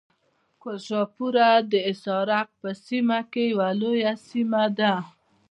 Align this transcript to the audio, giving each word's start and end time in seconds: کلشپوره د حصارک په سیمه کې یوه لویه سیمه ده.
کلشپوره 0.61 1.47
د 1.71 1.73
حصارک 1.87 2.47
په 2.61 2.69
سیمه 2.85 3.19
کې 3.31 3.43
یوه 3.51 3.69
لویه 3.81 4.13
سیمه 4.29 4.63
ده. 4.77 4.93